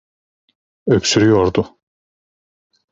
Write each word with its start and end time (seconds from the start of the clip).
Öksürüyordu. 0.87 1.77